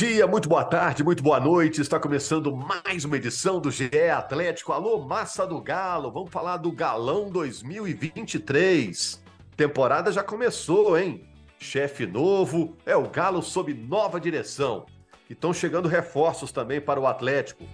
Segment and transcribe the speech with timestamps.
[0.00, 1.82] Dia, muito boa tarde, muito boa noite.
[1.82, 4.72] Está começando mais uma edição do GE Atlético.
[4.72, 6.10] Alô, massa do Galo.
[6.10, 9.22] Vamos falar do Galão 2023.
[9.54, 11.28] Temporada já começou, hein?
[11.58, 14.86] Chefe novo, é o Galo sob nova direção.
[15.28, 17.68] E estão chegando reforços também para o Atlético.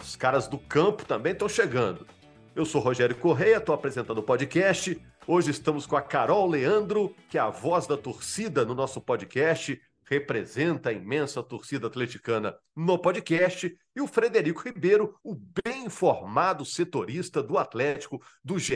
[0.00, 2.06] Os caras do campo também estão chegando.
[2.54, 4.96] Eu sou Rogério Correia, estou apresentando o podcast.
[5.26, 9.76] Hoje estamos com a Carol Leandro, que é a voz da torcida no nosso podcast
[10.06, 17.42] representa a imensa torcida atleticana no podcast, e o Frederico Ribeiro, o bem informado setorista
[17.42, 18.74] do Atlético do GE.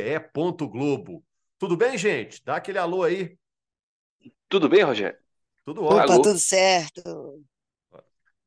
[0.70, 1.24] Globo.
[1.58, 2.42] Tudo bem, gente?
[2.44, 3.36] Dá aquele alô aí.
[4.48, 5.18] Tudo bem, Rogério?
[5.64, 6.14] Tudo ótimo.
[6.14, 7.42] Opa, tudo certo.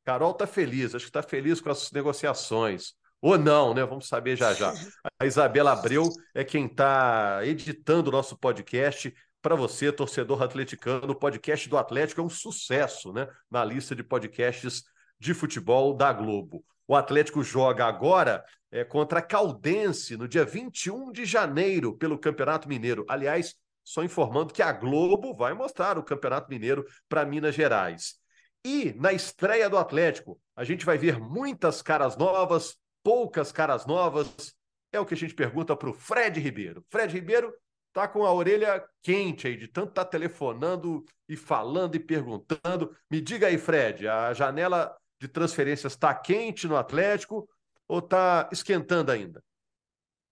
[0.04, 2.94] Carol tá feliz, acho que tá feliz com as negociações.
[3.22, 3.86] Ou não, né?
[3.86, 4.74] Vamos saber já já.
[5.20, 11.16] A Isabela Abreu é quem está editando o nosso podcast para você, torcedor atleticano, o
[11.16, 13.28] podcast do Atlético é um sucesso, né?
[13.50, 14.84] Na lista de podcasts
[15.20, 16.64] de futebol da Globo.
[16.88, 22.68] O Atlético joga agora é, contra a Caldense no dia 21 de janeiro pelo Campeonato
[22.68, 23.06] Mineiro.
[23.08, 28.16] Aliás, só informando que a Globo vai mostrar o Campeonato Mineiro para Minas Gerais.
[28.64, 34.56] E na estreia do Atlético, a gente vai ver muitas caras novas, poucas caras novas.
[34.92, 36.86] É o que a gente pergunta para o Fred Ribeiro.
[36.90, 37.52] Fred Ribeiro
[37.94, 42.96] tá com a orelha quente aí, de tanto tá telefonando e falando e perguntando.
[43.10, 47.48] Me diga aí, Fred, a janela de transferências está quente no Atlético
[47.88, 49.44] ou está esquentando ainda?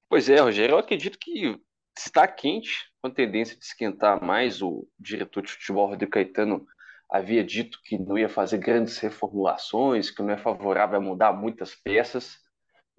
[0.09, 1.59] Pois é, Rogério, eu acredito que
[1.97, 4.61] está quente, com tendência de esquentar mais.
[4.61, 6.65] O diretor de futebol, Rodrigo Caetano,
[7.09, 11.75] havia dito que não ia fazer grandes reformulações, que não é favorável a mudar muitas
[11.75, 12.39] peças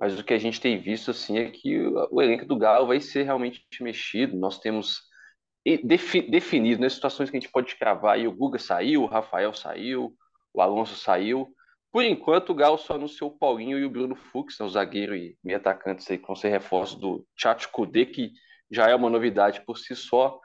[0.00, 1.78] mas o que a gente tem visto assim é que
[2.10, 4.34] o, elenco do Galo vai ser realmente mexido.
[4.34, 5.02] Nós temos
[5.84, 8.18] defi, definido nas né, situações que a gente pode cravar.
[8.18, 10.16] E o Guga saiu, o Rafael saiu,
[10.54, 11.54] o Alonso saiu.
[11.92, 15.14] Por enquanto, o Galo só anunciou o Paulinho e o Bruno Fux, né, o zagueiro
[15.14, 18.32] e meio atacantes aí, vão ser reforços do Tchatcho Kudê, que
[18.70, 20.40] já é uma novidade por si só,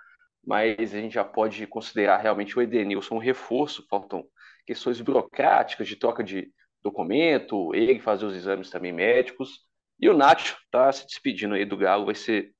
[0.45, 3.85] mas a gente já pode considerar realmente o Edenilson um reforço.
[3.89, 4.25] Faltam
[4.65, 6.51] questões burocráticas de troca de
[6.85, 9.65] documento, ele fazer os exames também médicos.
[9.99, 12.53] E o Nacho está se despedindo aí do Galo, vai ser.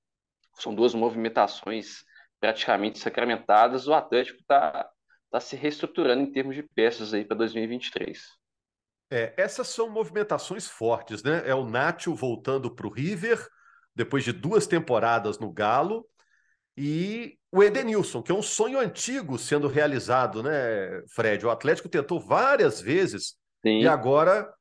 [0.56, 2.04] São duas movimentações
[2.40, 3.88] praticamente sacramentadas.
[3.88, 4.90] O Atlético está
[5.30, 8.22] tá se reestruturando em termos de peças aí para 2023.
[9.12, 11.44] É, essas são movimentações fortes, né?
[11.46, 13.46] É o Nacho voltando para o River,
[13.94, 16.08] depois de duas temporadas no Galo,
[16.78, 21.46] e o Edenilson, que é um sonho antigo sendo realizado, né, Fred?
[21.46, 23.36] O Atlético tentou várias vezes
[23.66, 23.80] Sim.
[23.80, 24.54] E agora,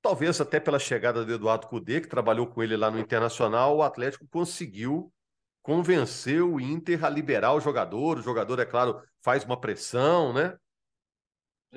[0.00, 3.82] talvez até pela chegada do Eduardo Cudê, que trabalhou com ele lá no Internacional, o
[3.82, 5.12] Atlético conseguiu
[5.62, 8.18] convencer o Inter a liberar o jogador.
[8.18, 10.56] O jogador, é claro, faz uma pressão, né?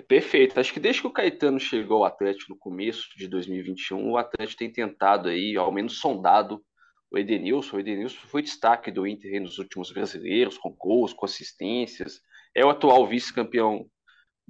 [0.08, 0.60] Perfeito.
[0.60, 4.60] Acho que desde que o Caetano chegou ao Atlético no começo de 2021, o Atlético
[4.60, 6.64] tem tentado aí, ao menos sondado,
[7.10, 7.78] o Edenilson.
[7.78, 12.22] O Edenilson foi destaque do Inter nos últimos brasileiros, com gols, com assistências.
[12.54, 13.90] É o atual vice-campeão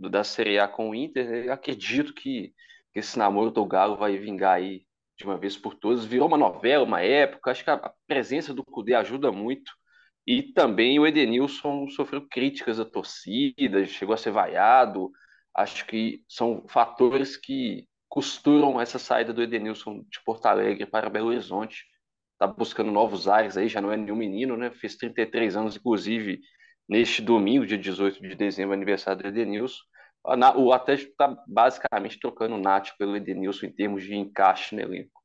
[0.07, 2.53] da Série A com o Inter, eu acredito que,
[2.93, 4.85] que esse namoro do Galo vai vingar aí
[5.17, 6.05] de uma vez por todas.
[6.05, 9.71] Virou uma novela, uma época, acho que a presença do Cudê ajuda muito.
[10.25, 15.11] E também o Edenilson sofreu críticas da torcida, chegou a ser vaiado.
[15.53, 21.29] Acho que são fatores que costuram essa saída do Edenilson de Porto Alegre para Belo
[21.29, 21.85] Horizonte.
[22.33, 24.71] Está buscando novos ares aí, já não é nenhum menino, né?
[24.71, 26.39] Fez 33 anos, inclusive,
[26.89, 29.83] neste domingo, dia 18 de dezembro, aniversário do Edenilson.
[30.57, 35.19] O Atlético está basicamente trocando o Nath pelo Edenilson em termos de encaixe no elenco.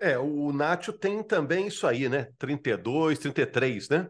[0.00, 2.28] É, o Nacho tem também isso aí, né?
[2.38, 4.08] 32, 33, né?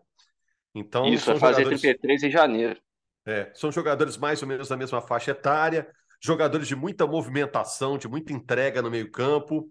[0.74, 1.80] Então, isso, vai fazer jogadores...
[1.82, 2.80] 33 em janeiro.
[3.26, 5.86] É, são jogadores mais ou menos da mesma faixa etária,
[6.18, 9.58] jogadores de muita movimentação, de muita entrega no meio-campo.
[9.58, 9.70] O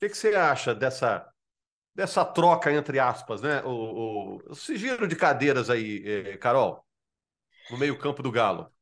[0.00, 1.29] que, que você acha dessa
[2.00, 3.62] dessa troca, entre aspas, né?
[3.62, 6.82] O, o, esse giro de cadeiras aí, eh, Carol,
[7.70, 8.72] no meio-campo do Galo.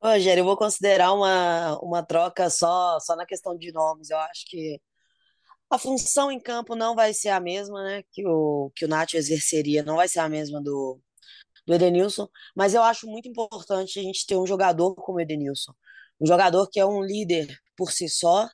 [0.00, 4.10] Rogério, eu vou considerar uma, uma troca só, só na questão de nomes.
[4.10, 4.80] Eu acho que
[5.68, 8.04] a função em campo não vai ser a mesma, né?
[8.12, 11.00] Que o, que o Nath exerceria, não vai ser a mesma do,
[11.66, 15.72] do Edenilson, mas eu acho muito importante a gente ter um jogador como o Edenilson.
[16.20, 18.48] Um jogador que é um líder por si só,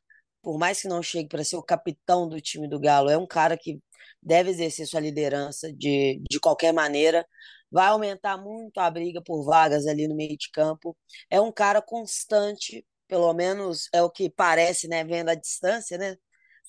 [0.47, 3.27] por mais que não chegue para ser o capitão do time do Galo, é um
[3.27, 3.81] cara que
[4.23, 7.27] deve exercer sua liderança de, de qualquer maneira.
[7.69, 10.97] Vai aumentar muito a briga por vagas ali no meio de campo.
[11.29, 16.17] É um cara constante, pelo menos é o que parece, né, vendo a distância, né?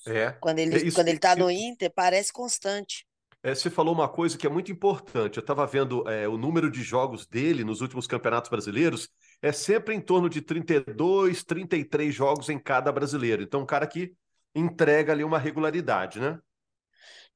[0.08, 0.32] É.
[0.42, 3.06] Quando ele, é isso, quando ele tá no Inter, parece constante.
[3.44, 5.38] É, você falou uma coisa que é muito importante.
[5.38, 9.08] Eu estava vendo é, o número de jogos dele nos últimos campeonatos brasileiros,
[9.42, 13.44] é sempre em torno de 32, 33 jogos em cada brasileiro.
[13.44, 14.14] Então, um cara que
[14.56, 16.40] entrega ali uma regularidade, né?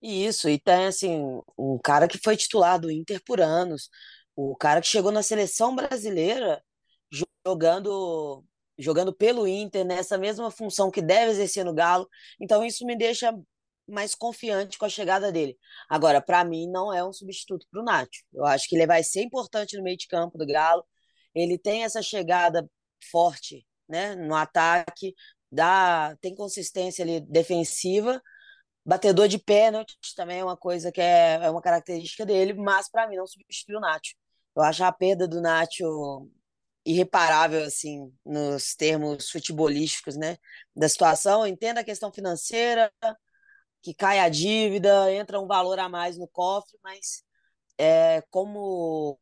[0.01, 1.21] Isso, e tem assim,
[1.57, 3.89] um cara que foi titular do Inter por anos,
[4.35, 6.63] o cara que chegou na seleção brasileira
[7.45, 8.43] jogando
[8.77, 12.09] jogando pelo Inter nessa mesma função que deve exercer no Galo.
[12.39, 13.31] Então isso me deixa
[13.87, 15.57] mais confiante com a chegada dele.
[15.87, 18.23] Agora, para mim, não é um substituto para o Nacho.
[18.33, 20.83] Eu acho que ele vai ser importante no meio de campo do Galo.
[21.33, 22.69] Ele tem essa chegada
[23.11, 25.13] forte né, no ataque,
[25.51, 28.21] dá, tem consistência ali defensiva.
[28.85, 33.07] Batedor de pênalti também é uma coisa que é, é uma característica dele, mas para
[33.07, 34.15] mim não substitui o Nacho.
[34.55, 36.29] Eu acho a perda do Nacho
[36.85, 40.37] irreparável assim nos termos futebolísticos, né,
[40.75, 41.41] da situação.
[41.41, 42.91] Eu entendo a questão financeira,
[43.81, 47.23] que cai a dívida, entra um valor a mais no cofre, mas
[47.77, 49.19] é, como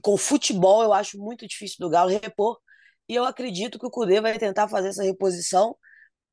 [0.00, 2.58] com o futebol eu acho muito difícil do Galo repor,
[3.08, 5.76] e eu acredito que o Cudê vai tentar fazer essa reposição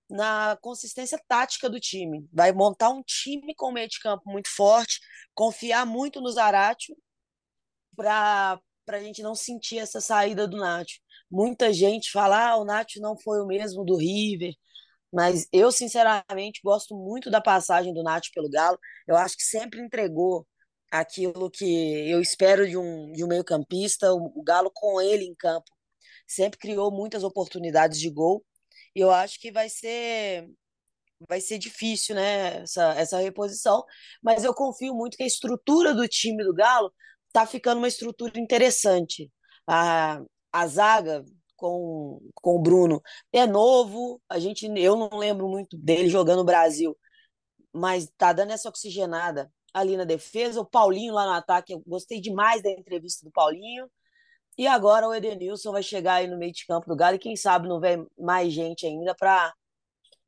[0.10, 2.28] na consistência tática do time.
[2.34, 5.00] Vai montar um time com meio de campo muito forte,
[5.34, 6.96] confiar muito no Zaratio
[7.96, 8.60] para
[8.90, 11.00] a gente não sentir essa saída do Nacho.
[11.32, 14.54] Muita gente fala, ah, o Nacho não foi o mesmo do River,
[15.16, 18.78] mas eu, sinceramente, gosto muito da passagem do Nath pelo Galo.
[19.08, 20.46] Eu acho que sempre entregou
[20.92, 24.14] aquilo que eu espero de um, de um meio-campista.
[24.14, 25.70] O, o Galo, com ele em campo,
[26.28, 28.46] sempre criou muitas oportunidades de gol.
[28.96, 30.50] E eu acho que vai ser
[31.28, 33.84] vai ser difícil, né, essa, essa reposição,
[34.22, 36.92] mas eu confio muito que a estrutura do time do Galo
[37.32, 39.32] tá ficando uma estrutura interessante.
[39.68, 40.22] A,
[40.52, 41.24] a zaga
[41.56, 43.02] com, com o Bruno
[43.32, 46.98] é novo, a gente eu não lembro muito dele jogando no Brasil,
[47.74, 50.62] mas tá dando essa oxigenada ali na defesa.
[50.62, 53.92] O Paulinho lá no ataque, eu gostei demais da entrevista do Paulinho.
[54.58, 57.36] E agora o Edenilson vai chegar aí no meio de campo do Galo e quem
[57.36, 59.54] sabe não vem mais gente ainda para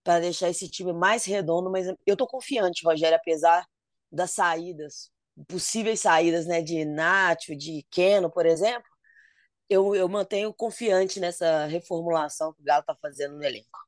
[0.03, 3.65] para deixar esse time mais redondo, mas eu tô confiante, Rogério, apesar
[4.09, 5.11] das saídas,
[5.49, 8.88] possíveis saídas, né, de Nacho, de Keno, por exemplo,
[9.69, 13.79] eu, eu mantenho confiante nessa reformulação que o Galo está fazendo no elenco.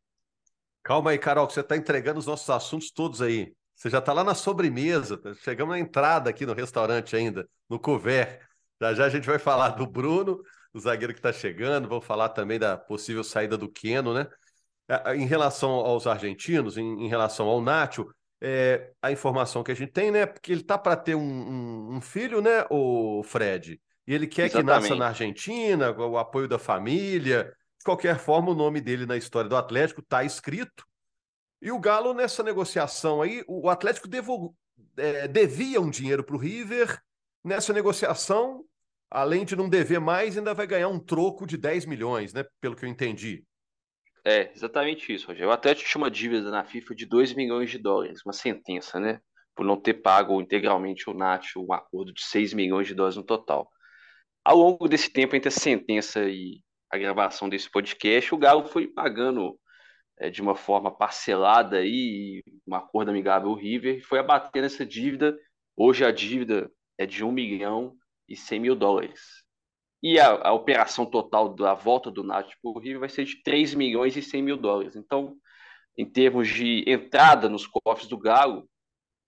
[0.84, 3.56] Calma aí, Carol, que você está entregando os nossos assuntos todos aí.
[3.80, 5.34] Você já está lá na sobremesa, tá?
[5.36, 8.42] chegamos na entrada aqui no restaurante ainda, no couvert.
[8.82, 10.42] Já já a gente vai falar do Bruno,
[10.74, 14.28] o zagueiro que está chegando, vamos falar também da possível saída do Keno, né?
[15.16, 19.94] Em relação aos argentinos, em, em relação ao Nacho, é, a informação que a gente
[19.94, 20.26] tem, né?
[20.26, 23.80] Porque ele tá para ter um, um, um, filho, né, o Fred?
[24.06, 24.66] E ele quer Exatamente.
[24.66, 27.54] que nasça na Argentina, o apoio da família.
[27.78, 30.89] De qualquer forma, o nome dele na história do Atlético está escrito.
[31.62, 34.56] E o Galo, nessa negociação aí, o Atlético devo,
[34.98, 37.02] é, devia um dinheiro para o River.
[37.44, 38.64] Nessa negociação,
[39.10, 42.46] além de não dever mais, ainda vai ganhar um troco de 10 milhões, né?
[42.62, 43.44] Pelo que eu entendi.
[44.26, 45.50] É, exatamente isso, Rogério.
[45.50, 49.20] O Atlético tinha uma dívida na FIFA de 2 milhões de dólares, uma sentença, né?
[49.56, 53.24] Por não ter pago integralmente o Nacho um acordo de 6 milhões de dólares no
[53.24, 53.70] total.
[54.44, 56.62] Ao longo desse tempo, entre a sentença e
[56.92, 59.60] a gravação desse podcast, o Galo foi pagando
[60.20, 65.38] é, de uma forma parcelada aí, um acordo amigável ao River, foi abatendo essa dívida.
[65.76, 67.96] Hoje a dívida é de 1 milhão
[68.28, 69.22] e 100 mil dólares.
[70.04, 73.42] E a, a operação total da volta do Nath para o River vai ser de
[73.42, 74.96] 3 milhões e 100 mil dólares.
[74.96, 75.38] Então,
[75.98, 78.70] em termos de entrada nos cofres do Galo,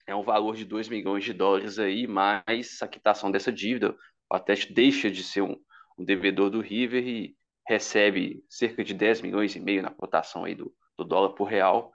[0.06, 3.96] é um valor de 2 milhões de dólares aí, mais a quitação dessa dívida.
[4.30, 5.56] O Atlético deixa de ser um,
[5.98, 7.36] um devedor do River e
[7.68, 11.92] recebe cerca de 10 milhões e meio na cotação aí do, do dólar por real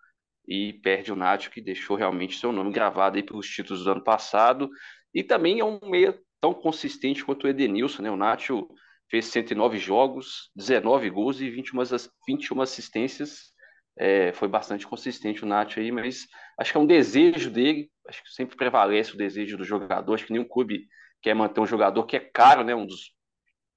[0.47, 4.05] e perde o Nacho, que deixou realmente seu nome gravado aí pelos títulos do ano
[4.05, 4.71] passado.
[5.13, 8.11] E também é um meia tão consistente quanto o Edenilson, né?
[8.11, 8.69] O Nacho
[9.11, 11.83] fez 109 jogos, 19 gols e 21,
[12.27, 13.53] 21 assistências.
[13.99, 16.27] É, foi bastante consistente o Nacho aí, mas
[16.61, 20.27] acho que é um desejo dele, acho que sempre prevalece o desejo do jogador, acho
[20.27, 20.87] que nenhum clube
[21.23, 23.15] quer manter um jogador que é caro, né, um dos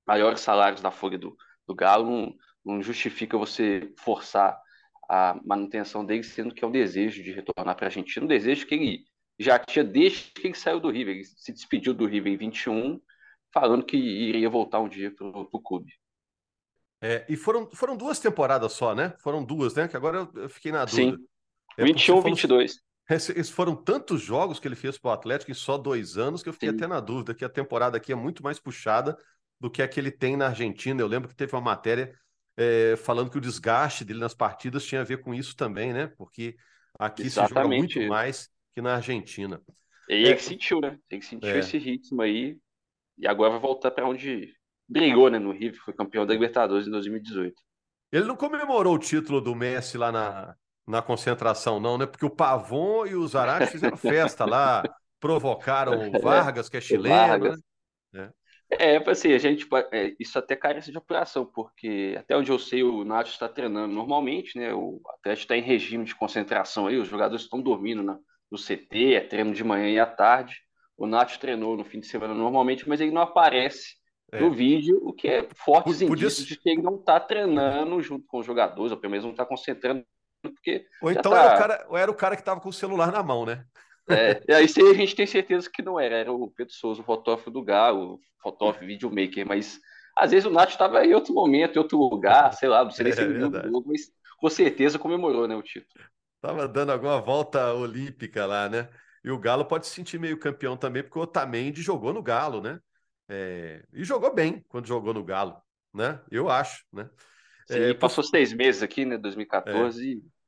[0.05, 4.59] maiores salários da folha do, do Galo, não, não justifica você forçar
[5.09, 8.67] a manutenção dele, sendo que é um desejo de retornar para a Argentina, um desejo
[8.67, 9.05] que ele
[9.39, 11.15] já tinha desde que ele saiu do River.
[11.15, 13.01] Ele se despediu do River em 21,
[13.51, 15.91] falando que iria voltar um dia para o clube.
[17.01, 19.15] É, e foram, foram duas temporadas só, né?
[19.19, 19.87] Foram duas, né?
[19.87, 21.17] Que agora eu, fiquei na dúvida.
[21.17, 21.27] Sim,
[21.77, 22.79] é 21, 22.
[23.09, 26.49] Esses foram tantos jogos que ele fez para o Atlético em só dois anos que
[26.49, 26.75] eu fiquei Sim.
[26.75, 29.17] até na dúvida que a temporada aqui é muito mais puxada
[29.59, 31.01] do que a que ele tem na Argentina.
[31.01, 32.13] Eu lembro que teve uma matéria
[32.59, 36.07] é, falando que o desgaste dele nas partidas tinha a ver com isso também, né?
[36.17, 36.57] Porque
[36.99, 37.47] aqui Exatamente.
[37.47, 39.61] se joga muito mais que na Argentina.
[40.09, 40.99] E é, que sentiu, né?
[41.09, 41.59] Ele sentiu é.
[41.59, 42.57] esse ritmo aí
[43.17, 44.53] e agora vai voltar para onde
[44.89, 45.39] brigou, né?
[45.39, 47.55] No River, foi campeão da Libertadores em 2018.
[48.11, 50.53] Ele não comemorou o título do Messi lá na,
[50.85, 52.05] na concentração, não, né?
[52.05, 54.83] Porque o Pavon e o Zarate fizeram festa lá,
[55.17, 57.55] provocaram o Vargas, que é chileno,
[58.11, 58.33] né?
[58.71, 62.59] É, é assim, a gente, é, isso até carece de apuração, porque até onde eu
[62.59, 64.73] sei, o Nacho está treinando normalmente, né?
[64.73, 68.19] O Atlético está em regime de concentração aí, os jogadores estão dormindo na,
[68.51, 70.55] no CT, é treino de manhã e à tarde.
[70.95, 73.95] O Nacho treinou no fim de semana normalmente, mas ele não aparece
[74.31, 74.39] é.
[74.39, 76.07] no vídeo, o que é forte Podia...
[76.07, 79.31] indícios de que ele não está treinando junto com os jogadores, ou pelo menos não
[79.31, 80.05] está concentrando,
[80.41, 80.85] porque.
[81.01, 81.43] Ou então tá...
[81.43, 83.65] era, o cara, era o cara que estava com o celular na mão, né?
[84.09, 87.05] É, e aí a gente tem certeza que não era, era o Pedro Souza, o
[87.05, 89.79] fotógrafo do Galo, o fotógrafo videomaker, mas
[90.15, 93.11] às vezes o Nath estava em outro momento, em outro lugar, sei lá, não sei
[93.11, 96.03] se ele é jogo, mas com certeza comemorou né, o título.
[96.41, 98.89] Tava dando alguma volta olímpica lá, né?
[99.23, 102.61] E o Galo pode se sentir meio campeão também, porque o Otamendi jogou no Galo,
[102.61, 102.79] né?
[103.27, 103.83] É...
[103.93, 105.61] E jogou bem quando jogou no Galo,
[105.93, 106.21] né?
[106.31, 107.09] Eu acho, né?
[107.67, 109.17] Sim, é, passou seis meses aqui, né?
[109.17, 110.38] 2014, é.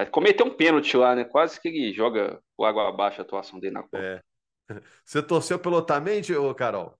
[0.00, 1.24] Mas cometeu um pênalti lá, né?
[1.24, 3.98] Quase que ele joga o água abaixo a atuação dele na Copa.
[3.98, 4.22] É.
[5.04, 6.94] Você torceu pelo Otamendi, ô Carol?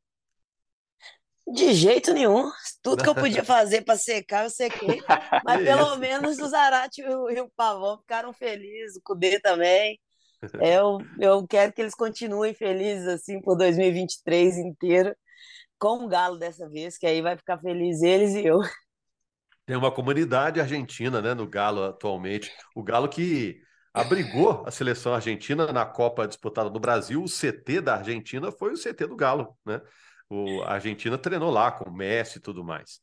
[1.48, 2.50] De jeito nenhum.
[2.82, 5.00] Tudo que eu podia fazer para secar, eu sequei.
[5.42, 9.98] Mas pelo menos o Zarate e o, e o Pavão ficaram felizes, o Cudê também.
[10.62, 15.14] Eu, eu quero que eles continuem felizes assim por 2023 inteiro,
[15.78, 18.58] com o Galo dessa vez, que aí vai ficar feliz eles e eu.
[19.70, 22.52] Tem uma comunidade argentina, né, no Galo atualmente.
[22.74, 23.62] O Galo que
[23.94, 27.22] abrigou a seleção argentina na Copa disputada no Brasil.
[27.22, 29.80] O CT da Argentina foi o CT do Galo, né?
[30.28, 33.00] O, a Argentina treinou lá com o Messi e tudo mais.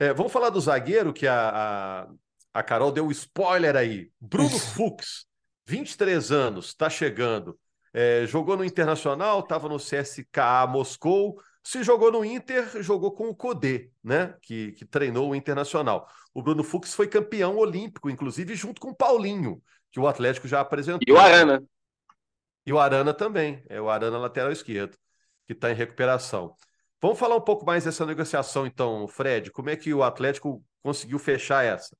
[0.00, 2.08] É, vamos falar do zagueiro que a, a,
[2.52, 4.10] a Carol deu um spoiler aí.
[4.20, 5.24] Bruno Fux,
[5.68, 7.56] 23 anos, está chegando.
[7.92, 13.34] É, jogou no Internacional, estava no CSKA Moscou, se jogou no Inter, jogou com o
[13.34, 14.36] Codê, né?
[14.42, 16.06] Que, que treinou o Internacional.
[16.34, 20.60] O Bruno Fux foi campeão olímpico, inclusive junto com o Paulinho, que o Atlético já
[20.60, 21.00] apresentou.
[21.08, 21.64] E o Arana.
[22.66, 24.96] E o Arana também, é o Arana lateral esquerdo,
[25.46, 26.54] que está em recuperação.
[27.00, 29.50] Vamos falar um pouco mais dessa negociação, então, Fred.
[29.50, 31.96] Como é que o Atlético conseguiu fechar essa?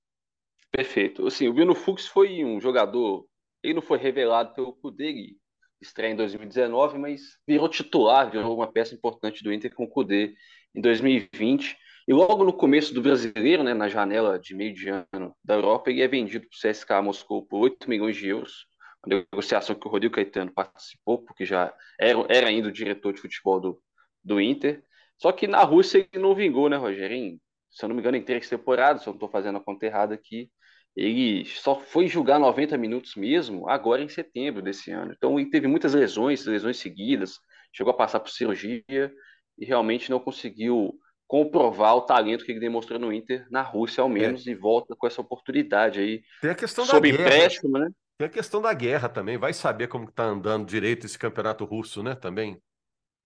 [0.71, 1.27] Perfeito.
[1.27, 3.27] Assim, o Bruno Fux foi um jogador,
[3.63, 5.37] ele não foi revelado pelo Cudê,
[5.85, 10.35] estreia em 2019, mas virou titular, virou uma peça importante do Inter com o Cudê
[10.75, 11.77] em 2020.
[12.07, 15.91] E logo no começo do brasileiro, né, na janela de meio de ano da Europa,
[15.91, 18.67] ele é vendido para o CSKA Moscou por 8 milhões de euros,
[19.07, 23.21] uma negociação que o Rodrigo Caetano participou, porque já era, era ainda o diretor de
[23.21, 23.83] futebol do,
[24.23, 24.83] do Inter.
[25.17, 27.39] Só que na Rússia ele não vingou, né, Rogério?
[27.71, 29.85] se eu não me engano, em três temporadas, se eu não estou fazendo a conta
[29.85, 30.49] errada aqui,
[30.97, 35.13] ele só foi jogar 90 minutos mesmo agora em setembro desse ano.
[35.17, 37.41] Então ele teve muitas lesões, lesões seguidas,
[37.73, 40.95] chegou a passar por cirurgia e realmente não conseguiu
[41.27, 44.13] comprovar o talento que ele demonstrou no Inter na Rússia ao é.
[44.13, 44.51] menos é.
[44.51, 46.23] e volta com essa oportunidade aí.
[46.41, 47.23] Tem a questão da guerra.
[47.23, 47.89] empréstimo, né?
[48.17, 49.37] Tem a questão da guerra também.
[49.37, 52.15] Vai saber como está andando direito esse campeonato russo, né?
[52.15, 52.61] Também.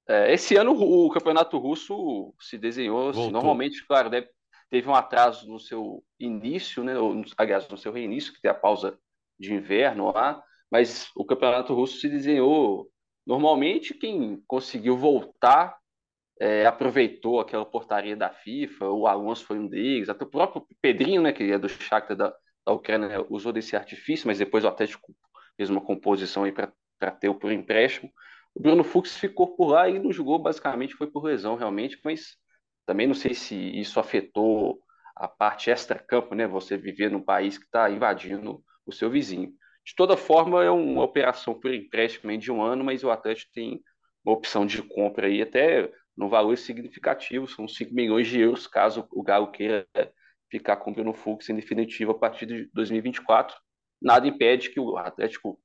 [0.09, 4.29] É, esse ano o campeonato russo se desenhou, assim, normalmente, claro, deve,
[4.71, 8.55] teve um atraso no seu início, né, ou, aliás, no seu reinício, que tem a
[8.55, 8.99] pausa
[9.39, 12.91] de inverno lá, mas o campeonato russo se desenhou
[13.27, 15.79] normalmente quem conseguiu voltar
[16.41, 21.21] é, aproveitou aquela portaria da FIFA, o Alonso foi um deles, até o próprio Pedrinho,
[21.23, 22.35] né, que é do Shakhtar da,
[22.65, 25.15] da Ucrânia, usou desse artifício, mas depois o Atlético
[25.57, 28.11] fez uma composição aí para ter o por empréstimo.
[28.55, 32.37] O Bruno Fux ficou por lá e não jogou, basicamente foi por lesão realmente, mas
[32.89, 34.81] também não sei se isso afetou
[35.15, 36.47] a parte extra-campo, né?
[36.47, 39.53] Você viver num país que está invadindo o seu vizinho.
[39.85, 43.83] De toda forma, é uma operação por empréstimo de um ano, mas o Atlético tem
[44.25, 49.07] uma opção de compra aí até no valor significativo, são 5 milhões de euros, caso
[49.13, 49.87] o Galo queira
[50.51, 53.55] ficar com o Bruno Fux em definitivo a partir de 2024.
[54.01, 55.61] Nada impede que o Atlético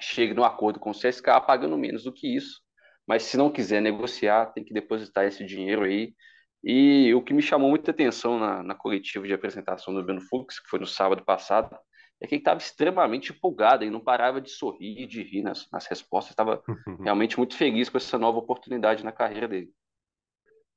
[0.00, 2.62] chegue no acordo com o CSK pagando menos do que isso,
[3.06, 6.14] mas se não quiser negociar, tem que depositar esse dinheiro aí
[6.62, 10.60] e o que me chamou muita atenção na, na coletiva de apresentação do Bruno Fux,
[10.60, 11.76] que foi no sábado passado,
[12.20, 15.86] é que ele estava extremamente empolgado e não parava de sorrir, de rir nas, nas
[15.86, 16.62] respostas, estava
[17.02, 19.72] realmente muito feliz com essa nova oportunidade na carreira dele.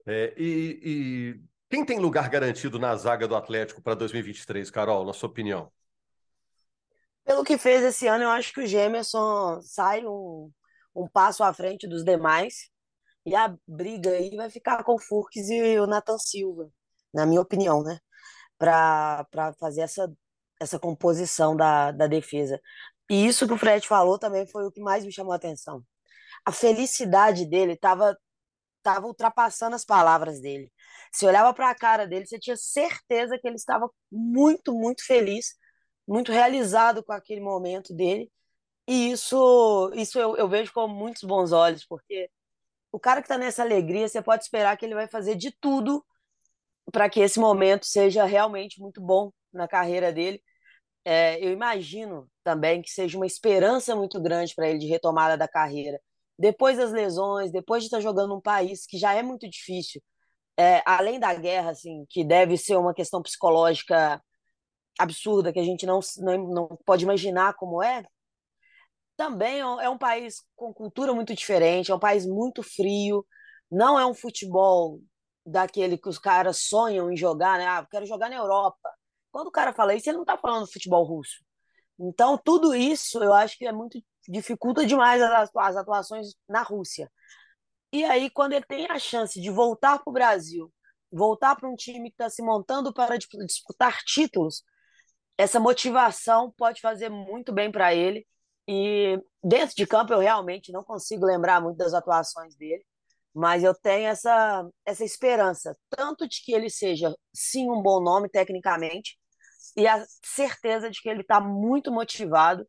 [0.07, 5.13] É, e, e, quem tem lugar garantido na zaga do Atlético para 2023, Carol, na
[5.13, 5.71] sua opinião?
[7.23, 10.51] Pelo que fez esse ano, eu acho que o Gemerson sai um,
[10.95, 12.71] um passo à frente dos demais
[13.25, 16.69] e a briga aí vai ficar com o Furques e o Nathan Silva,
[17.13, 17.99] na minha opinião, né?
[18.57, 20.11] Para fazer essa,
[20.59, 22.61] essa composição da, da defesa.
[23.09, 25.83] E isso que o Fred falou também foi o que mais me chamou a atenção.
[26.45, 28.17] A felicidade dele estava
[28.83, 30.71] tava ultrapassando as palavras dele.
[31.11, 35.55] Você olhava para a cara dele, você tinha certeza que ele estava muito, muito feliz,
[36.07, 38.31] muito realizado com aquele momento dele.
[38.87, 42.29] E isso, isso eu, eu vejo com muitos bons olhos, porque
[42.95, 46.01] o cara que está nessa alegria, você pode esperar que ele vai fazer de tudo
[46.93, 50.41] para que esse momento seja realmente muito bom na carreira dele.
[51.03, 55.45] É, eu imagino também que seja uma esperança muito grande para ele de retomada da
[55.45, 55.99] carreira.
[56.39, 60.01] Depois das lesões, depois de estar tá jogando num país que já é muito difícil,
[60.57, 64.23] é, além da guerra, assim, que deve ser uma questão psicológica
[64.97, 68.05] absurda, que a gente não, não, não pode imaginar como é,
[69.15, 73.25] também é, é um país com cultura muito diferente, é um país muito frio,
[73.71, 74.99] não é um futebol
[75.45, 77.67] daquele que os caras sonham em jogar, né?
[77.67, 78.89] Ah, quero jogar na Europa.
[79.31, 81.43] Quando o cara fala isso, ele não está falando futebol russo.
[81.99, 87.11] Então, tudo isso eu acho que é muito dificulta demais as, as atuações na Rússia.
[87.91, 90.71] E aí, quando ele tem a chance de voltar para o Brasil,
[91.11, 94.63] voltar para um time que está se montando para disputar títulos,
[95.37, 98.27] essa motivação pode fazer muito bem para ele.
[98.67, 102.83] E dentro de campo eu realmente não consigo lembrar muito das atuações dele,
[103.33, 108.29] mas eu tenho essa, essa esperança, tanto de que ele seja sim um bom nome
[108.29, 109.17] tecnicamente,
[109.75, 112.67] e a certeza de que ele está muito motivado.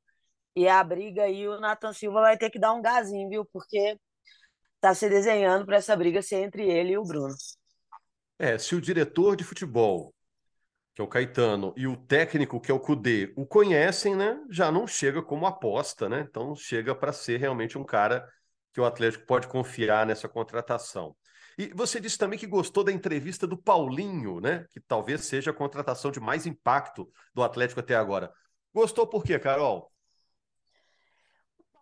[0.57, 3.45] E a briga aí, o Nathan Silva vai ter que dar um gazinho, viu?
[3.53, 3.99] Porque
[4.75, 7.35] está se desenhando para essa briga ser entre ele e o Bruno.
[8.39, 10.15] É, se o diretor de futebol
[10.97, 14.43] que é o Caetano, e o técnico, que é o Cudê, o conhecem, né?
[14.49, 16.27] Já não chega como aposta, né?
[16.27, 18.27] Então chega para ser realmente um cara
[18.73, 21.15] que o Atlético pode confiar nessa contratação.
[21.59, 24.65] E você disse também que gostou da entrevista do Paulinho, né?
[24.71, 28.33] Que talvez seja a contratação de mais impacto do Atlético até agora.
[28.73, 29.93] Gostou por quê, Carol?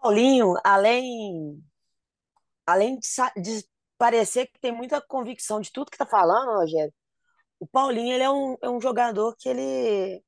[0.02, 1.62] Paulinho, além
[2.66, 3.08] além de,
[3.40, 3.64] de
[3.96, 6.92] parecer que tem muita convicção de tudo que está falando, Rogério,
[7.64, 10.22] o Paulinho, ele é um, é um jogador que ele,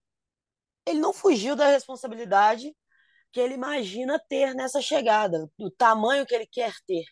[0.86, 2.74] ele não fugiu da responsabilidade
[3.32, 7.04] que ele imagina ter nessa chegada, do tamanho que ele quer ter.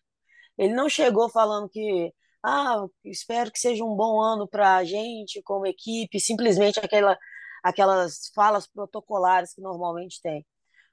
[0.57, 5.43] Ele não chegou falando que, ah, espero que seja um bom ano para a gente,
[5.43, 7.19] como equipe, simplesmente aquela,
[7.63, 10.47] aquelas falas protocolares que normalmente tem.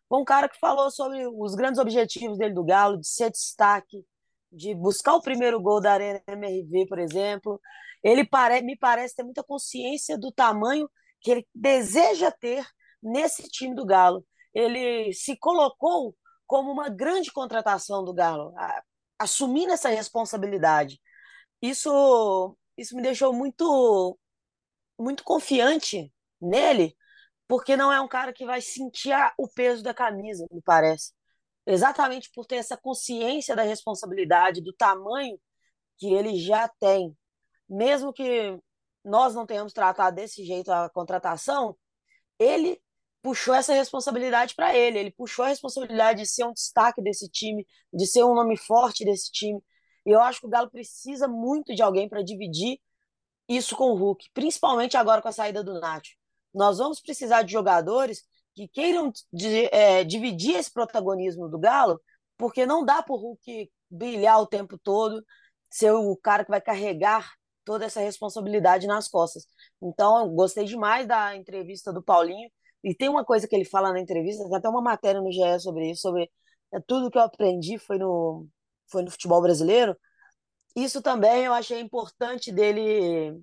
[0.10, 4.06] Foi um cara que falou sobre os grandes objetivos dele do Galo, de ser destaque,
[4.52, 7.62] de buscar o primeiro gol da Arena MRV, por exemplo,
[8.04, 12.66] ele pare, me parece ter muita consciência do tamanho que ele deseja ter
[13.02, 14.26] nesse time do Galo.
[14.54, 16.16] Ele se colocou
[16.48, 18.54] como uma grande contratação do Galo,
[19.18, 21.00] assumindo essa responsabilidade.
[21.62, 24.18] Isso, isso me deixou muito,
[25.00, 26.12] muito confiante
[26.42, 26.96] nele,
[27.48, 31.14] porque não é um cara que vai sentir o peso da camisa, me parece.
[31.66, 35.40] Exatamente por ter essa consciência da responsabilidade, do tamanho
[35.98, 37.16] que ele já tem
[37.72, 38.60] mesmo que
[39.04, 41.76] nós não tenhamos tratado desse jeito a contratação,
[42.38, 42.82] ele
[43.22, 45.00] puxou essa responsabilidade para ele.
[45.00, 49.06] Ele puxou a responsabilidade de ser um destaque desse time, de ser um nome forte
[49.06, 49.64] desse time.
[50.06, 52.80] E eu acho que o Galo precisa muito de alguém para dividir
[53.48, 56.08] isso com o Hulk, principalmente agora com a saída do Nath.
[56.54, 62.02] Nós vamos precisar de jogadores que queiram de, é, dividir esse protagonismo do Galo,
[62.38, 65.24] porque não dá para o Hulk brilhar o tempo todo,
[65.70, 67.32] ser o cara que vai carregar
[67.72, 69.48] toda essa responsabilidade nas costas.
[69.82, 72.50] Então, eu gostei demais da entrevista do Paulinho.
[72.84, 75.60] E tem uma coisa que ele fala na entrevista, tem até uma matéria no GE
[75.62, 76.30] sobre isso, sobre
[76.74, 78.46] é, tudo que eu aprendi foi no,
[78.92, 79.96] foi no futebol brasileiro.
[80.76, 83.42] Isso também eu achei importante dele,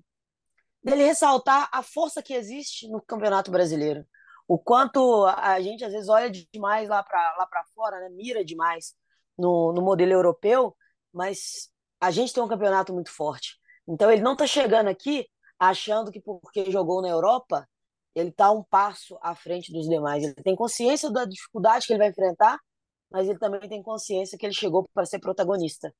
[0.83, 4.05] dele ressaltar a força que existe no Campeonato Brasileiro.
[4.47, 8.09] O quanto a gente às vezes olha demais lá para lá fora, né?
[8.09, 8.93] mira demais
[9.35, 10.75] no, no modelo europeu,
[11.11, 13.59] mas a gente tem um campeonato muito forte.
[13.89, 17.67] Então ele não está chegando aqui achando que porque jogou na Europa
[18.15, 20.23] ele está um passo à frente dos demais.
[20.23, 22.59] Ele tem consciência da dificuldade que ele vai enfrentar,
[23.09, 25.93] mas ele também tem consciência que ele chegou para ser protagonista.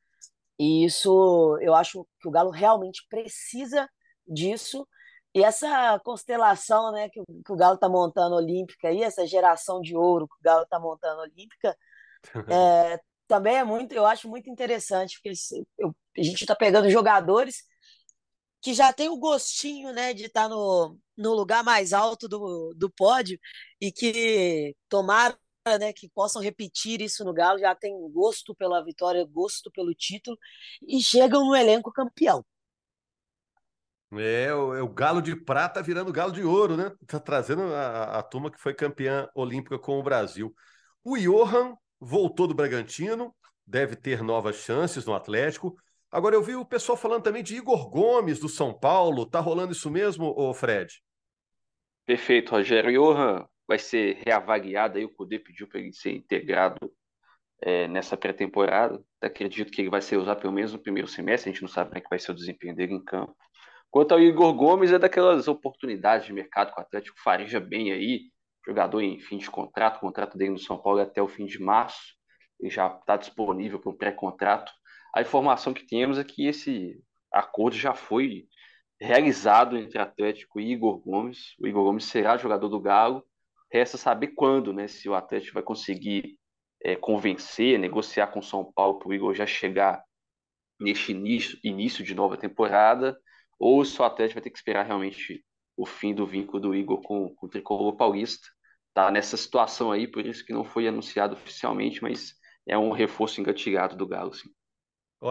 [0.58, 3.90] E isso eu acho que o Galo realmente precisa
[4.28, 4.88] disso.
[5.34, 9.96] E essa constelação né, que, que o Galo está montando olímpica aí, essa geração de
[9.96, 11.78] ouro que o Galo está montando olímpica,
[12.50, 15.38] é, também é muito, eu acho muito interessante, porque
[15.78, 17.64] eu, a gente está pegando jogadores
[18.62, 22.74] que já tem o gostinho né, de estar tá no, no lugar mais alto do,
[22.76, 23.40] do pódio
[23.80, 25.38] e que tomaram
[25.80, 30.38] né, que possam repetir isso no Galo, já tem gosto pela vitória, gosto pelo título
[30.82, 32.44] e chegam no elenco campeão.
[34.14, 36.92] É, o, é o galo de prata virando galo de ouro, né?
[37.06, 40.54] Tá trazendo a, a turma que foi campeã olímpica com o Brasil.
[41.04, 43.36] O Johan voltou do Bragantino,
[43.68, 45.76] deve ter novas chances no Atlético.
[46.12, 49.26] Agora eu vi o pessoal falando também de Igor Gomes do São Paulo.
[49.26, 51.02] Tá rolando isso mesmo, ô Fred?
[52.06, 52.92] Perfeito, Rogério.
[52.92, 56.92] Johan vai ser reavaliado aí, o Cudê pediu para ele ser integrado
[57.62, 59.00] é, nessa pré-temporada.
[59.22, 61.90] Acredito que ele vai ser usado pelo menos no primeiro semestre, a gente não sabe
[61.90, 63.36] como é que vai ser o desempenho dele em campo.
[63.92, 68.32] Quanto ao Igor Gomes, é daquelas oportunidades de mercado que o Atlético fareja bem aí,
[68.66, 71.46] jogador em fim de contrato, o contrato dele no São Paulo é até o fim
[71.46, 72.16] de março,
[72.60, 74.72] ele já está disponível para o pré-contrato.
[75.14, 78.48] A informação que temos é que esse acordo já foi
[79.00, 81.56] realizado entre Atlético e Igor Gomes.
[81.60, 83.24] O Igor Gomes será jogador do Galo.
[83.72, 84.88] Resta saber quando, né?
[84.88, 86.38] Se o Atlético vai conseguir
[86.84, 90.04] é, convencer, negociar com o São Paulo para o Igor já chegar
[90.80, 93.18] neste início, início de nova temporada
[93.60, 95.44] ou se o Atlético vai ter que esperar realmente
[95.76, 98.48] o fim do vínculo do Igor com, com o Tricolor Paulista.
[98.94, 102.34] Tá nessa situação aí, por isso que não foi anunciado oficialmente, mas
[102.68, 104.50] é um reforço engatilhado do Galo, sim.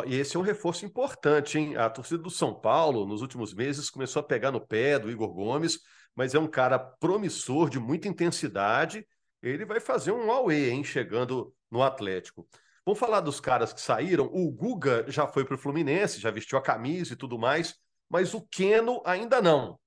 [0.07, 1.77] E esse é um reforço importante, hein?
[1.77, 5.33] A torcida do São Paulo, nos últimos meses, começou a pegar no pé do Igor
[5.33, 5.79] Gomes,
[6.15, 9.07] mas é um cara promissor, de muita intensidade.
[9.43, 10.85] Ele vai fazer um Aue, hein?
[10.85, 12.47] Chegando no Atlético.
[12.85, 14.27] Vamos falar dos caras que saíram.
[14.33, 17.75] O Guga já foi para o Fluminense, já vestiu a camisa e tudo mais
[18.09, 19.79] mas o Keno ainda não.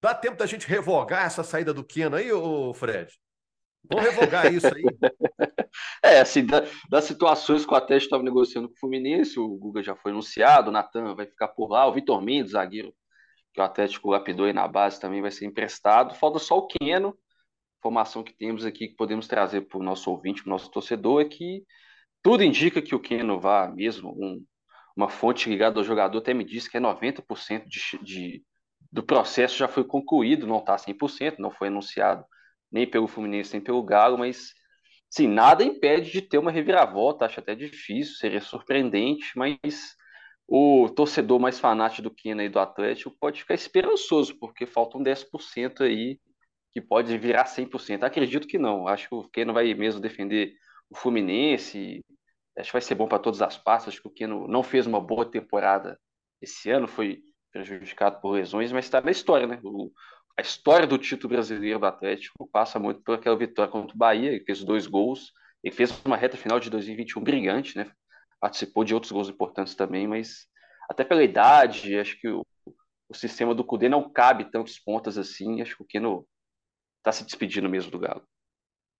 [0.00, 3.12] Dá tempo da gente revogar essa saída do Keno aí, ô Fred?
[3.84, 4.82] Vamos revogar isso aí.
[6.02, 9.82] é, assim, da, das situações que o Atlético estava negociando com o Fluminense, o Guga
[9.82, 12.94] já foi anunciado, o Natan vai ficar por lá, o Vitor Mendes, zagueiro,
[13.52, 16.14] que o Atlético lapidou aí na base, também vai ser emprestado.
[16.14, 17.16] Falta só o Keno.
[17.78, 21.22] Informação que temos aqui que podemos trazer para o nosso ouvinte, para o nosso torcedor,
[21.22, 21.64] é que
[22.22, 24.44] tudo indica que o Keno vá mesmo um,
[24.94, 28.44] uma fonte ligada ao jogador até me disse que é 90% de, de,
[28.92, 32.24] do processo já foi concluído, não está 100%, não foi anunciado
[32.70, 34.52] nem pelo Fluminense nem pelo Galo, mas
[35.08, 39.96] sim, nada impede de ter uma reviravolta, acho até difícil, seria surpreendente, mas
[40.46, 45.82] o torcedor mais fanático do Keno aí do Atlético pode ficar esperançoso, porque faltam 10%
[45.82, 46.18] aí
[46.72, 48.04] que pode virar 100%.
[48.04, 50.54] Acredito que não, acho que o Keno vai mesmo defender
[50.88, 52.02] o Fluminense,
[52.60, 53.88] Acho que vai ser bom para todas as partes.
[53.88, 55.98] Acho que o Keno não fez uma boa temporada
[56.40, 59.60] esse ano, foi prejudicado por lesões, mas está na história, né?
[59.64, 59.90] O,
[60.40, 64.30] a história do título brasileiro do Atlético passa muito por aquela vitória contra o Bahia.
[64.30, 67.90] Ele fez dois gols, ele fez uma reta final de 2021 brilhante, né?
[68.40, 70.46] Participou de outros gols importantes também, mas
[70.88, 72.44] até pela idade, acho que o,
[73.06, 75.60] o sistema do Cudê não cabe tantos pontas assim.
[75.60, 76.26] Acho que o Keno
[76.98, 78.26] está se despedindo mesmo do Galo.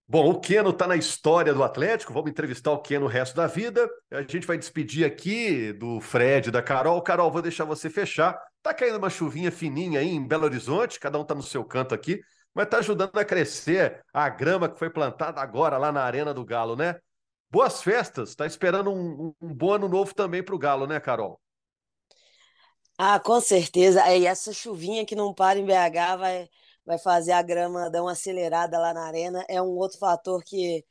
[0.07, 3.47] Bom, o Keno está na história do Atlético, vamos entrevistar o Keno o resto da
[3.47, 3.89] vida.
[4.11, 7.01] A gente vai despedir aqui do Fred da Carol.
[7.01, 8.37] Carol, vou deixar você fechar.
[8.61, 11.95] Tá caindo uma chuvinha fininha aí em Belo Horizonte, cada um tá no seu canto
[11.95, 12.19] aqui,
[12.53, 16.43] mas tá ajudando a crescer a grama que foi plantada agora lá na Arena do
[16.43, 16.97] Galo, né?
[17.49, 21.39] Boas festas, tá esperando um, um bom ano novo também para o Galo, né, Carol?
[22.97, 24.07] Ah, com certeza.
[24.15, 26.49] E essa chuvinha que não para em BH vai
[26.85, 29.45] vai fazer a grama dar uma acelerada lá na arena.
[29.49, 30.85] É um outro fator que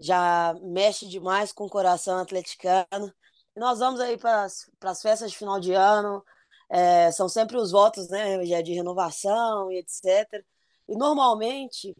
[0.00, 3.12] já mexe demais com o coração atleticano.
[3.56, 6.24] E nós vamos aí para as festas de final de ano,
[6.70, 10.44] é, são sempre os votos né, já de renovação e etc.
[10.88, 11.94] E normalmente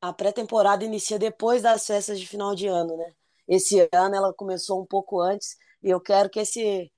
[0.00, 3.14] a pré-temporada inicia depois das festas de final de ano, né?
[3.48, 6.92] Esse ano ela começou um pouco antes e eu quero que esse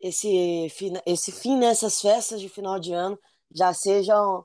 [0.00, 0.68] esse
[1.06, 3.18] esse fim nessas festas de final de ano
[3.54, 4.44] já sejam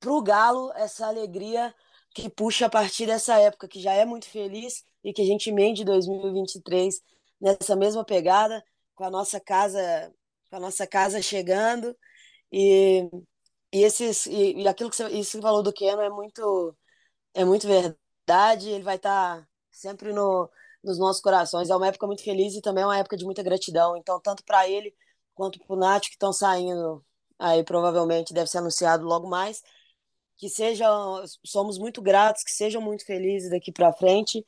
[0.00, 1.74] para o Galo essa alegria
[2.14, 5.50] que puxa a partir dessa época, que já é muito feliz e que a gente
[5.50, 7.00] emende 2023
[7.40, 10.12] nessa mesma pegada, com a nossa casa,
[10.50, 11.96] com a nossa casa chegando
[12.52, 13.08] e,
[13.72, 16.76] e esses e, e aquilo que você, isso que falou do Keno é muito
[17.34, 20.50] é muito verdade, ele vai estar tá sempre no,
[20.82, 21.70] nos nossos corações.
[21.70, 23.96] É uma época muito feliz e também é uma época de muita gratidão.
[23.96, 24.94] Então, tanto para ele
[25.34, 27.04] quanto para o Nath que estão saindo
[27.38, 29.62] aí provavelmente deve ser anunciado logo mais
[30.38, 34.46] que sejam, somos muito gratos, que sejam muito felizes daqui para frente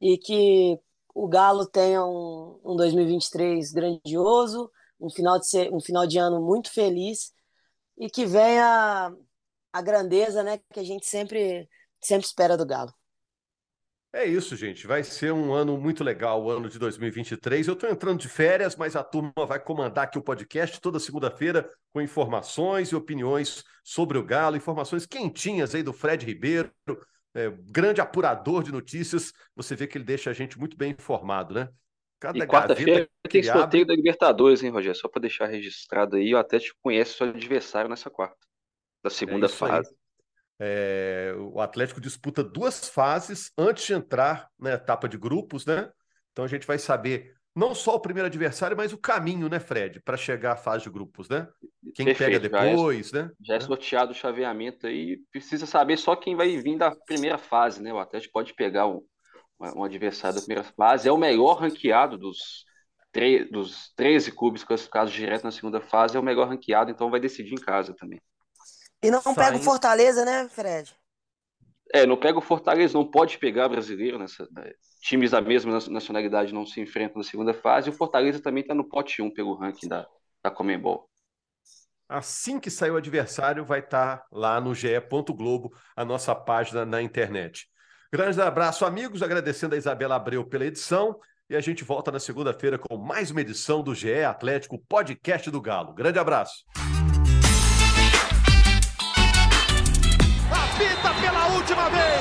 [0.00, 0.78] e que
[1.14, 4.70] o Galo tenha um, um 2023 grandioso,
[5.00, 7.32] um final de ser, um final de ano muito feliz
[7.98, 9.12] e que venha
[9.72, 11.68] a grandeza, né, que a gente sempre,
[12.00, 12.94] sempre espera do Galo.
[14.14, 14.86] É isso, gente.
[14.86, 17.66] Vai ser um ano muito legal, o ano de 2023.
[17.66, 21.68] Eu estou entrando de férias, mas a turma vai comandar aqui o podcast toda segunda-feira
[21.92, 26.70] com informações e opiniões sobre o Galo, informações quentinhas aí do Fred Ribeiro,
[27.34, 29.32] é, grande apurador de notícias.
[29.56, 31.68] Você vê que ele deixa a gente muito bem informado, né?
[32.20, 33.84] Cada e quarta-feira tem sorteio abre...
[33.84, 34.96] da Libertadores, hein, Rogério?
[34.96, 38.38] Só para deixar registrado aí, o Atlético conhece seu adversário nessa quarta,
[39.02, 39.88] da segunda é fase.
[39.88, 40.03] Aí.
[40.58, 45.90] É, o Atlético disputa duas fases antes de entrar na etapa de grupos, né?
[46.32, 50.00] Então a gente vai saber não só o primeiro adversário, mas o caminho, né, Fred,
[50.00, 51.46] para chegar à fase de grupos, né?
[51.94, 53.30] Quem Perfeito, pega depois, já é, né?
[53.40, 57.80] Já é sorteado o chaveamento aí, precisa saber só quem vai vir da primeira fase,
[57.80, 57.92] né?
[57.92, 59.00] O Atlético pode pegar um,
[59.60, 62.64] um adversário da primeira fase, é o melhor ranqueado dos,
[63.52, 67.54] dos 13 clubes classificados direto na segunda fase, é o melhor ranqueado, então vai decidir
[67.54, 68.20] em casa também.
[69.04, 69.36] E não Saindo.
[69.36, 70.96] pega o Fortaleza, né, Fred?
[71.92, 74.48] É, não pega o Fortaleza, não pode pegar brasileiro nessa.
[74.50, 74.72] Né?
[75.02, 77.90] Times da mesma nacionalidade não se enfrentam na segunda fase.
[77.90, 80.06] E o Fortaleza também está no pote 1 pelo ranking da,
[80.42, 81.06] da Comembol.
[82.08, 84.88] Assim que sair o adversário, vai estar tá lá no GE.
[85.36, 87.66] Globo, a nossa página na internet.
[88.10, 91.18] Grande abraço, amigos, agradecendo a Isabela Abreu pela edição.
[91.50, 95.60] E a gente volta na segunda-feira com mais uma edição do GE Atlético Podcast do
[95.60, 95.92] Galo.
[95.92, 96.64] Grande abraço.
[101.64, 102.13] Última vez.